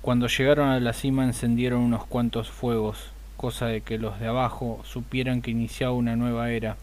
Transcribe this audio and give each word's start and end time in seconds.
Cuando 0.00 0.28
llegaron 0.28 0.68
a 0.68 0.78
la 0.80 0.92
cima 0.92 1.24
encendieron 1.24 1.80
unos 1.80 2.06
cuantos 2.06 2.48
fuegos, 2.48 3.10
cosa 3.36 3.66
de 3.66 3.80
que 3.80 3.98
los 3.98 4.20
de 4.20 4.28
abajo 4.28 4.80
supieran 4.84 5.42
que 5.42 5.50
iniciaba 5.50 5.92
una 5.92 6.14
nueva 6.14 6.50
era, 6.50 6.76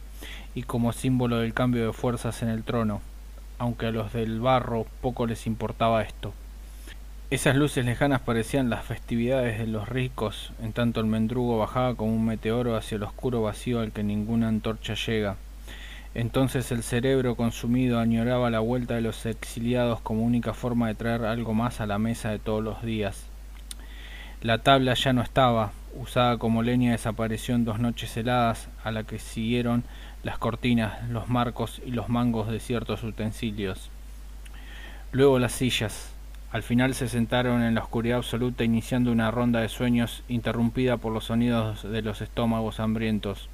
y 0.54 0.64
como 0.64 0.92
símbolo 0.92 1.40
del 1.40 1.54
cambio 1.54 1.86
de 1.86 1.94
fuerzas 1.94 2.44
en 2.44 2.50
el 2.50 2.64
trono, 2.64 3.02
aunque 3.58 3.88
a 3.88 3.92
los 3.92 4.12
del 4.14 4.42
barro 4.42 4.86
poco 5.02 5.28
les 5.28 5.48
importaba 5.48 6.02
esto. 6.02 6.34
Esas 7.32 7.56
luces 7.56 7.86
lejanas 7.86 8.22
parecían 8.22 8.70
las 8.70 8.86
festividades 8.86 9.60
de 9.60 9.68
los 9.68 9.90
ricos, 9.90 10.52
en 10.62 10.74
tanto 10.74 11.00
el 11.00 11.08
mendrugo 11.08 11.58
bajaba 11.58 11.96
como 11.96 12.14
un 12.14 12.26
meteoro 12.26 12.76
hacia 12.76 12.98
el 12.98 13.04
oscuro 13.04 13.42
vacío 13.42 13.80
al 13.80 13.92
que 13.92 14.04
ninguna 14.04 14.50
antorcha 14.50 14.94
llega. 14.94 15.38
Entonces 16.16 16.72
el 16.72 16.82
cerebro 16.82 17.36
consumido 17.36 18.00
añoraba 18.00 18.50
la 18.50 18.62
vuelta 18.62 18.96
de 18.96 19.02
los 19.02 19.26
exiliados 19.26 20.00
como 20.00 20.24
única 20.24 20.54
forma 20.54 20.88
de 20.88 20.96
traer 20.96 21.26
algo 21.26 21.54
más 21.54 21.82
a 21.82 21.86
la 21.86 22.00
mesa 22.00 22.30
de 22.30 22.40
todos 22.40 22.64
los 22.64 22.82
días. 22.84 23.26
La 24.42 24.60
tabla 24.60 24.94
ya 24.94 25.12
no 25.12 25.22
estaba, 25.22 25.74
usada 25.94 26.38
como 26.38 26.64
leña 26.64 26.94
desapareció 26.94 27.54
en 27.54 27.66
dos 27.66 27.80
noches 27.80 28.16
heladas, 28.16 28.70
a 28.86 28.92
la 28.92 29.04
que 29.04 29.20
siguieron 29.20 29.84
las 30.24 30.38
cortinas, 30.38 31.04
los 31.10 31.28
marcos 31.28 31.82
y 31.86 31.92
los 31.92 32.08
mangos 32.08 32.50
de 32.50 32.62
ciertos 32.62 33.04
utensilios. 33.04 33.90
Luego 35.12 35.38
las 35.38 35.52
sillas. 35.52 36.14
Al 36.50 36.64
final 36.64 36.96
se 36.96 37.10
sentaron 37.10 37.62
en 37.62 37.76
la 37.76 37.82
oscuridad 37.82 38.20
absoluta 38.20 38.64
iniciando 38.64 39.12
una 39.12 39.32
ronda 39.32 39.60
de 39.60 39.68
sueños 39.68 40.24
interrumpida 40.30 40.96
por 40.96 41.12
los 41.12 41.26
sonidos 41.26 41.84
de 41.84 42.02
los 42.02 42.22
estómagos 42.22 42.80
hambrientos. 42.80 43.50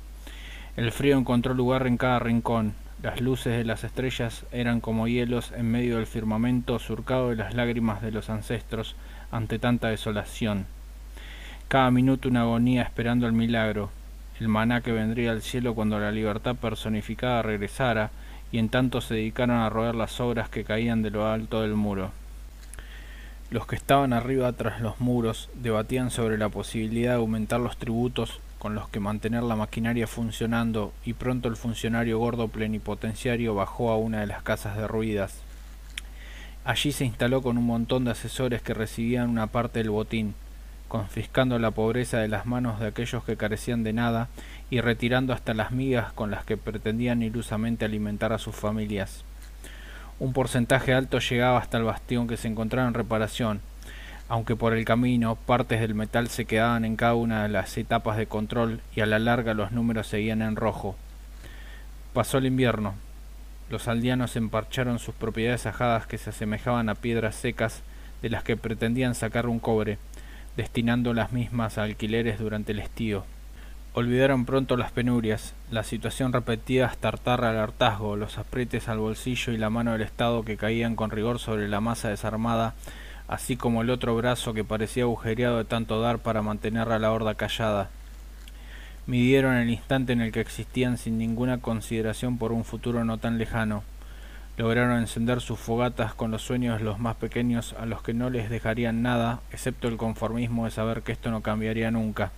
El 0.77 0.93
frío 0.93 1.17
encontró 1.17 1.53
lugar 1.53 1.85
en 1.85 1.98
cada 1.98 2.20
rincón. 2.20 2.73
Las 3.03 3.20
luces 3.20 3.57
de 3.57 3.66
las 3.66 3.84
estrellas 3.84 4.45
eran 4.53 4.80
como 4.80 5.07
hielos 5.07 5.52
en 5.52 5.70
medio 5.70 5.97
del 5.97 6.05
firmamento 6.05 6.80
surcado 6.80 7.30
de 7.30 7.35
las 7.35 7.53
lágrimas 7.53 8.02
de 8.02 8.11
los 8.11 8.30
ancestros 8.30 8.95
ante 9.31 9.59
tanta 9.59 9.89
desolación. 9.89 10.66
Cada 11.67 11.91
minuto 11.91 12.30
una 12.30 12.41
agonía 12.41 12.84
esperando 12.84 13.28
el 13.28 13.33
milagro, 13.33 13.89
el 14.39 14.47
maná 14.47 14.80
que 14.80 14.94
vendría 14.94 15.31
al 15.31 15.41
cielo 15.41 15.75
cuando 15.75 16.00
la 16.00 16.11
libertad 16.11 16.55
personificada 16.55 17.41
regresara, 17.41 18.11
y 18.52 18.58
en 18.58 18.69
tanto 18.69 19.02
se 19.02 19.16
dedicaron 19.16 19.58
a 19.58 19.69
roer 19.69 19.95
las 19.95 20.19
obras 20.19 20.50
que 20.50 20.63
caían 20.63 21.02
de 21.02 21.09
lo 21.11 21.28
alto 21.28 21.61
del 21.61 21.75
muro. 21.75 22.11
Los 23.52 23.67
que 23.67 23.75
estaban 23.75 24.13
arriba 24.13 24.53
tras 24.53 24.80
los 24.80 25.02
muros 25.02 25.49
debatían 25.55 26.09
sobre 26.09 26.38
la 26.38 26.47
posibilidad 26.47 27.11
de 27.11 27.17
aumentar 27.17 27.59
los 27.59 27.75
tributos 27.75 28.39
con 28.59 28.75
los 28.75 28.88
que 28.88 29.02
mantener 29.02 29.44
la 29.44 29.57
maquinaria 29.57 30.07
funcionando 30.07 30.94
y 31.03 31.11
pronto 31.11 31.49
el 31.49 31.57
funcionario 31.57 32.17
gordo 32.17 32.47
plenipotenciario 32.47 33.53
bajó 33.53 33.91
a 33.91 33.97
una 33.97 34.22
de 34.22 34.27
las 34.27 34.41
casas 34.41 34.77
derruidas. 34.77 35.41
Allí 36.63 36.94
se 36.94 37.03
instaló 37.03 37.41
con 37.41 37.57
un 37.57 37.66
montón 37.66 38.05
de 38.05 38.11
asesores 38.11 38.61
que 38.61 38.73
recibían 38.73 39.29
una 39.29 39.47
parte 39.47 39.79
del 39.79 39.89
botín, 39.89 40.33
confiscando 40.88 41.59
la 41.59 41.72
pobreza 41.72 42.19
de 42.19 42.29
las 42.29 42.45
manos 42.45 42.79
de 42.79 42.88
aquellos 42.88 43.25
que 43.25 43.35
carecían 43.35 43.83
de 43.83 43.91
nada 43.91 44.29
y 44.69 44.79
retirando 44.79 45.33
hasta 45.33 45.53
las 45.53 45.72
migas 45.72 46.13
con 46.13 46.31
las 46.31 46.45
que 46.45 46.55
pretendían 46.55 47.22
ilusamente 47.22 47.83
alimentar 47.83 48.31
a 48.31 48.38
sus 48.38 48.55
familias. 48.55 49.25
Un 50.22 50.33
porcentaje 50.33 50.94
alto 50.94 51.17
llegaba 51.17 51.58
hasta 51.58 51.80
el 51.80 51.83
bastión 51.83 52.27
que 52.27 52.38
se 52.38 52.47
encontraba 52.47 52.88
en 52.88 52.94
reparación, 52.94 53.59
aunque 54.30 54.55
por 54.55 54.73
el 54.73 54.86
camino 54.86 55.36
partes 55.36 55.81
del 55.81 55.95
metal 55.95 56.28
se 56.28 56.45
quedaban 56.45 56.86
en 56.86 56.95
cada 56.95 57.16
una 57.16 57.41
de 57.41 57.50
las 57.50 57.75
etapas 57.75 58.17
de 58.17 58.28
control 58.28 58.81
y 58.95 59.02
a 59.02 59.08
la 59.08 59.17
larga 59.17 59.55
los 59.55 59.72
números 59.72 60.05
seguían 60.05 60.44
en 60.44 60.58
rojo. 60.58 60.95
Pasó 62.13 62.38
el 62.38 62.45
invierno. 62.45 62.94
Los 63.72 63.88
aldeanos 63.88 64.36
emparcharon 64.36 65.00
sus 65.00 65.16
propiedades 65.16 65.66
ajadas 65.66 66.05
que 66.05 66.19
se 66.19 66.30
asemejaban 66.30 66.89
a 66.89 66.94
piedras 66.94 67.33
secas 67.33 67.81
de 68.22 68.30
las 68.30 68.44
que 68.44 68.56
pretendían 68.56 69.16
sacar 69.16 69.47
un 69.47 69.58
cobre, 69.58 69.97
destinando 70.56 71.16
las 71.16 71.31
mismas 71.31 71.80
a 71.80 71.83
alquileres 71.83 72.38
durante 72.38 72.73
el 72.73 72.80
estío. 72.80 73.25
Olvidaron 73.94 74.45
pronto 74.45 74.78
las 74.78 74.92
penurias, 74.92 75.53
la 75.70 75.84
situación 75.84 76.31
repetida 76.31 76.86
hasta 76.86 77.09
hartar 77.09 77.44
al 77.44 77.57
hartazgo, 77.57 78.16
los 78.16 78.38
aprietes 78.38 78.88
al 78.88 79.00
bolsillo 79.00 79.52
y 79.52 79.57
la 79.57 79.69
mano 79.69 79.91
del 79.91 80.02
Estado 80.02 80.44
que 80.44 80.57
caían 80.57 80.96
con 80.96 81.12
rigor 81.12 81.40
sobre 81.40 81.68
la 81.68 81.81
masa 81.81 82.09
desarmada 82.09 82.74
así 83.31 83.56
como 83.56 83.81
el 83.81 83.90
otro 83.90 84.13
brazo 84.18 84.53
que 84.53 84.66
parecía 84.66 85.03
agujereado 85.03 85.57
de 85.57 85.63
tanto 85.63 86.02
dar 86.02 86.19
para 86.19 86.41
mantener 86.41 86.91
a 86.91 87.00
la 87.00 87.13
horda 87.13 87.35
callada. 87.35 87.90
Midieron 89.07 89.56
el 89.56 89.69
instante 89.69 90.12
en 90.12 90.19
el 90.19 90.34
que 90.34 90.41
existían 90.41 90.97
sin 90.97 91.18
ninguna 91.18 91.59
consideración 91.59 92.38
por 92.38 92.52
un 92.52 92.66
futuro 92.66 93.06
no 93.06 93.19
tan 93.19 93.38
lejano. 93.38 93.84
Lograron 94.58 95.00
encender 95.00 95.40
sus 95.40 95.58
fogatas 95.58 96.13
con 96.13 96.29
los 96.29 96.41
sueños 96.41 96.79
de 96.79 96.84
los 96.84 97.00
más 97.00 97.16
pequeños 97.16 97.73
a 97.79 97.85
los 97.85 98.03
que 98.03 98.13
no 98.13 98.29
les 98.29 98.50
dejarían 98.50 99.02
nada, 99.02 99.40
excepto 99.53 99.88
el 99.88 99.96
conformismo 99.96 100.66
de 100.66 100.72
saber 100.72 101.02
que 101.02 101.13
esto 101.13 101.31
no 101.31 101.41
cambiaría 101.41 101.90
nunca. 101.90 102.34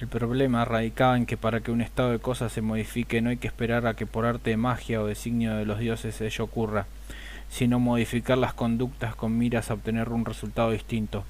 El 0.00 0.08
problema 0.08 0.64
radicaba 0.64 1.16
en 1.16 1.26
que 1.26 1.36
para 1.36 1.60
que 1.60 1.70
un 1.70 1.80
estado 1.80 2.10
de 2.10 2.18
cosas 2.18 2.52
se 2.52 2.62
modifique 2.62 3.22
no 3.22 3.30
hay 3.30 3.38
que 3.38 3.46
esperar 3.46 3.86
a 3.86 3.94
que 3.94 4.06
por 4.06 4.26
arte 4.26 4.50
de 4.50 4.56
magia 4.56 5.00
o 5.00 5.06
designio 5.06 5.56
de 5.56 5.64
los 5.64 5.78
dioses 5.78 6.20
ello 6.20 6.44
ocurra 6.44 6.86
sino 7.48 7.78
modificar 7.78 8.38
las 8.38 8.54
conductas 8.54 9.14
con 9.14 9.36
miras 9.38 9.70
a 9.70 9.74
obtener 9.74 10.08
un 10.10 10.24
resultado 10.24 10.70
distinto. 10.70 11.24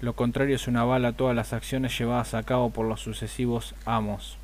Lo 0.00 0.14
contrario 0.14 0.56
es 0.56 0.68
una 0.68 0.84
bala 0.84 1.08
a 1.08 1.12
todas 1.12 1.36
las 1.36 1.52
acciones 1.52 1.96
llevadas 1.98 2.34
a 2.34 2.42
cabo 2.42 2.70
por 2.70 2.86
los 2.86 3.00
sucesivos 3.00 3.74
amos, 3.84 4.38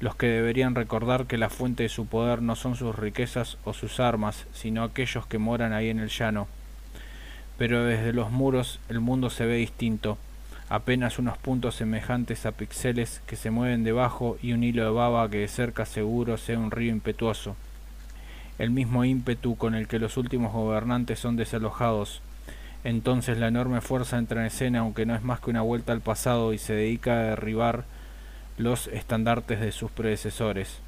los 0.00 0.14
que 0.14 0.26
deberían 0.26 0.74
recordar 0.74 1.26
que 1.26 1.38
la 1.38 1.50
fuente 1.50 1.82
de 1.84 1.88
su 1.88 2.06
poder 2.06 2.42
no 2.42 2.56
son 2.56 2.74
sus 2.74 2.96
riquezas 2.96 3.58
o 3.64 3.72
sus 3.72 4.00
armas, 4.00 4.46
sino 4.52 4.82
aquellos 4.82 5.26
que 5.26 5.38
moran 5.38 5.72
ahí 5.72 5.90
en 5.90 5.98
el 5.98 6.08
llano. 6.08 6.48
Pero 7.58 7.84
desde 7.84 8.12
los 8.12 8.30
muros 8.30 8.80
el 8.88 9.00
mundo 9.00 9.30
se 9.30 9.44
ve 9.44 9.56
distinto, 9.56 10.16
apenas 10.70 11.18
unos 11.18 11.36
puntos 11.36 11.74
semejantes 11.74 12.46
a 12.46 12.52
pixeles 12.52 13.20
que 13.26 13.36
se 13.36 13.50
mueven 13.50 13.84
debajo 13.84 14.38
y 14.40 14.54
un 14.54 14.64
hilo 14.64 14.84
de 14.84 14.90
baba 14.90 15.28
que 15.28 15.40
de 15.40 15.48
cerca 15.48 15.84
seguro 15.84 16.38
sea 16.38 16.58
un 16.58 16.70
río 16.70 16.90
impetuoso 16.90 17.56
el 18.60 18.70
mismo 18.70 19.06
ímpetu 19.06 19.56
con 19.56 19.74
el 19.74 19.88
que 19.88 19.98
los 19.98 20.18
últimos 20.18 20.52
gobernantes 20.52 21.18
son 21.18 21.34
desalojados. 21.34 22.20
Entonces 22.84 23.38
la 23.38 23.48
enorme 23.48 23.80
fuerza 23.80 24.18
entra 24.18 24.42
en 24.42 24.48
escena, 24.48 24.80
aunque 24.80 25.06
no 25.06 25.14
es 25.14 25.22
más 25.22 25.40
que 25.40 25.48
una 25.48 25.62
vuelta 25.62 25.94
al 25.94 26.02
pasado, 26.02 26.52
y 26.52 26.58
se 26.58 26.74
dedica 26.74 27.12
a 27.12 27.22
derribar 27.22 27.84
los 28.58 28.88
estandartes 28.88 29.60
de 29.60 29.72
sus 29.72 29.90
predecesores. 29.90 30.78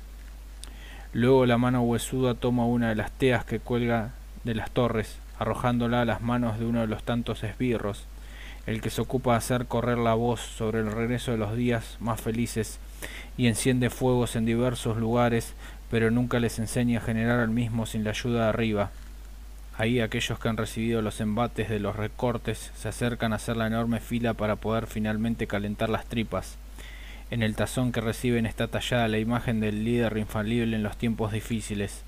Luego 1.15 1.47
la 1.47 1.57
mano 1.57 1.81
huesuda 1.81 2.35
toma 2.35 2.67
una 2.67 2.91
de 2.91 2.95
las 2.95 3.11
teas 3.11 3.47
que 3.47 3.59
cuelga 3.59 4.11
de 4.45 4.55
las 4.55 4.71
torres, 4.71 5.17
arrojándola 5.39 6.03
a 6.03 6.05
las 6.05 6.21
manos 6.21 6.59
de 6.59 6.67
uno 6.67 6.83
de 6.83 6.89
los 6.89 7.05
tantos 7.05 7.43
esbirros, 7.43 8.05
el 8.67 8.81
que 8.81 8.91
se 8.91 9.01
ocupa 9.01 9.33
de 9.33 9.39
hacer 9.39 9.67
correr 9.67 9.99
la 9.99 10.15
voz 10.15 10.41
sobre 10.41 10.81
el 10.81 10.93
regreso 10.93 11.33
de 11.33 11.39
los 11.39 11.57
días 11.57 11.97
más 12.01 12.21
felices, 12.21 12.79
y 13.37 13.47
enciende 13.47 13.91
fuegos 13.91 14.37
en 14.37 14.45
diversos 14.45 14.97
lugares 14.97 15.55
pero 15.93 16.11
nunca 16.11 16.41
les 16.41 16.59
enseña 16.59 17.01
a 17.01 17.03
generar 17.03 17.41
el 17.41 17.51
mismo 17.51 17.85
sin 17.85 18.03
la 18.03 18.11
ayuda 18.11 18.45
de 18.45 18.49
arriba. 18.49 18.91
Ahí 19.77 20.01
aquellos 20.01 20.39
que 20.39 20.49
han 20.49 20.57
recibido 20.57 21.03
los 21.03 21.21
embates 21.21 21.69
de 21.69 21.81
los 21.81 21.97
recortes 21.97 22.71
se 22.75 22.89
acercan 22.89 23.35
a 23.35 23.37
hacer 23.37 23.59
la 23.59 23.67
enorme 23.67 24.01
fila 24.01 24.33
para 24.33 24.57
poder 24.57 24.87
finalmente 24.87 25.47
calentar 25.47 25.91
las 25.91 26.07
tripas. 26.07 26.57
En 27.31 27.43
el 27.43 27.57
tazón 27.57 27.93
que 27.93 28.01
reciben 28.01 28.47
está 28.47 28.69
tallada 28.69 29.07
la 29.07 29.19
imagen 29.19 29.61
del 29.61 29.85
líder 29.85 30.17
infalible 30.17 30.75
en 30.75 30.83
los 30.83 30.97
tiempos 30.97 31.31
difíciles. 31.31 32.05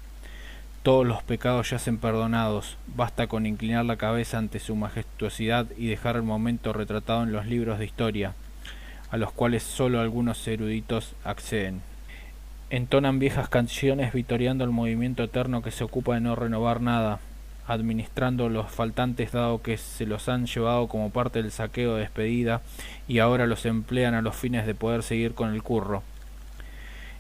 Todos 0.84 1.06
los 1.06 1.22
pecados 1.22 1.70
yacen 1.70 1.96
perdonados, 1.96 2.76
basta 2.94 3.26
con 3.26 3.46
inclinar 3.46 3.86
la 3.86 3.96
cabeza 3.96 4.36
ante 4.36 4.60
su 4.60 4.76
majestuosidad 4.76 5.64
y 5.78 5.86
dejar 5.86 6.16
el 6.16 6.24
momento 6.24 6.74
retratado 6.74 7.22
en 7.22 7.32
los 7.32 7.46
libros 7.46 7.78
de 7.78 7.86
historia, 7.86 8.34
a 9.10 9.16
los 9.16 9.32
cuales 9.32 9.62
sólo 9.62 9.98
algunos 9.98 10.46
eruditos 10.46 11.14
acceden. 11.24 11.80
Entonan 12.68 13.18
viejas 13.18 13.48
canciones 13.48 14.12
vitoreando 14.12 14.62
el 14.62 14.72
movimiento 14.72 15.22
eterno 15.22 15.62
que 15.62 15.70
se 15.70 15.84
ocupa 15.84 16.16
de 16.16 16.20
no 16.20 16.36
renovar 16.36 16.82
nada, 16.82 17.18
administrando 17.66 18.50
los 18.50 18.70
faltantes 18.70 19.32
dado 19.32 19.62
que 19.62 19.78
se 19.78 20.04
los 20.04 20.28
han 20.28 20.44
llevado 20.44 20.86
como 20.88 21.08
parte 21.08 21.40
del 21.40 21.50
saqueo 21.50 21.94
de 21.94 22.02
despedida 22.02 22.60
y 23.08 23.20
ahora 23.20 23.46
los 23.46 23.64
emplean 23.64 24.12
a 24.12 24.20
los 24.20 24.36
fines 24.36 24.66
de 24.66 24.74
poder 24.74 25.02
seguir 25.02 25.32
con 25.32 25.54
el 25.54 25.62
curro. 25.62 26.02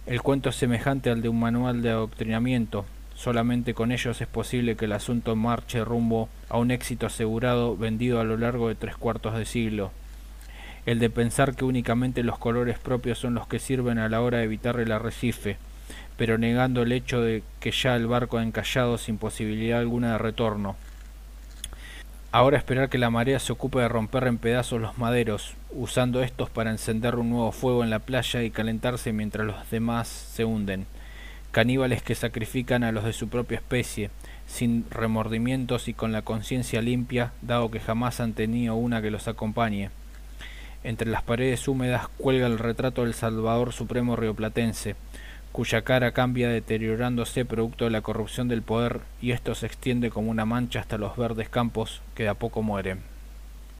El 0.04 0.20
cuento 0.20 0.50
es 0.50 0.56
semejante 0.56 1.08
al 1.08 1.22
de 1.22 1.30
un 1.30 1.40
manual 1.40 1.80
de 1.80 1.88
adoctrinamiento, 1.88 2.84
solamente 3.14 3.74
con 3.74 3.92
ellos 3.92 4.20
es 4.20 4.28
posible 4.28 4.76
que 4.76 4.86
el 4.86 4.92
asunto 4.92 5.36
marche 5.36 5.84
rumbo 5.84 6.28
a 6.48 6.58
un 6.58 6.70
éxito 6.70 7.06
asegurado 7.06 7.76
vendido 7.76 8.20
a 8.20 8.24
lo 8.24 8.36
largo 8.36 8.68
de 8.68 8.74
tres 8.74 8.96
cuartos 8.96 9.36
de 9.36 9.44
siglo 9.44 9.90
el 10.86 10.98
de 10.98 11.10
pensar 11.10 11.54
que 11.54 11.64
únicamente 11.64 12.22
los 12.22 12.38
colores 12.38 12.78
propios 12.78 13.18
son 13.18 13.34
los 13.34 13.46
que 13.46 13.58
sirven 13.58 13.98
a 13.98 14.08
la 14.08 14.20
hora 14.20 14.38
de 14.38 14.44
evitar 14.44 14.78
el 14.78 14.92
arrecife, 14.92 15.56
pero 16.16 16.38
negando 16.38 16.82
el 16.82 16.92
hecho 16.92 17.20
de 17.20 17.42
que 17.60 17.70
ya 17.70 17.96
el 17.96 18.06
barco 18.06 18.38
ha 18.38 18.42
encallado 18.42 18.98
sin 18.98 19.18
posibilidad 19.18 19.80
alguna 19.80 20.12
de 20.12 20.18
retorno. 20.18 20.76
Ahora 22.32 22.58
esperar 22.58 22.88
que 22.88 22.98
la 22.98 23.10
marea 23.10 23.38
se 23.38 23.52
ocupe 23.52 23.78
de 23.78 23.88
romper 23.88 24.26
en 24.26 24.38
pedazos 24.38 24.80
los 24.80 24.98
maderos, 24.98 25.54
usando 25.70 26.20
estos 26.22 26.50
para 26.50 26.70
encender 26.70 27.14
un 27.14 27.30
nuevo 27.30 27.52
fuego 27.52 27.84
en 27.84 27.90
la 27.90 28.00
playa 28.00 28.42
y 28.42 28.50
calentarse 28.50 29.12
mientras 29.12 29.46
los 29.46 29.70
demás 29.70 30.08
se 30.08 30.44
hunden. 30.44 30.86
Caníbales 31.54 32.02
que 32.02 32.16
sacrifican 32.16 32.82
a 32.82 32.90
los 32.90 33.04
de 33.04 33.12
su 33.12 33.28
propia 33.28 33.58
especie, 33.58 34.10
sin 34.44 34.86
remordimientos 34.90 35.86
y 35.86 35.94
con 35.94 36.10
la 36.10 36.22
conciencia 36.22 36.82
limpia, 36.82 37.30
dado 37.42 37.70
que 37.70 37.78
jamás 37.78 38.18
han 38.18 38.32
tenido 38.32 38.74
una 38.74 39.00
que 39.00 39.12
los 39.12 39.28
acompañe. 39.28 39.90
Entre 40.82 41.08
las 41.08 41.22
paredes 41.22 41.68
húmedas 41.68 42.08
cuelga 42.18 42.48
el 42.48 42.58
retrato 42.58 43.04
del 43.04 43.14
Salvador 43.14 43.72
Supremo 43.72 44.16
rioplatense, 44.16 44.96
cuya 45.52 45.82
cara 45.82 46.10
cambia 46.10 46.48
deteriorándose 46.48 47.44
producto 47.44 47.84
de 47.84 47.92
la 47.92 48.00
corrupción 48.00 48.48
del 48.48 48.62
poder 48.62 49.02
y 49.22 49.30
esto 49.30 49.54
se 49.54 49.66
extiende 49.66 50.10
como 50.10 50.32
una 50.32 50.44
mancha 50.44 50.80
hasta 50.80 50.98
los 50.98 51.16
verdes 51.16 51.50
campos 51.50 52.02
que 52.16 52.24
de 52.24 52.30
a 52.30 52.34
poco 52.34 52.62
mueren. 52.62 53.13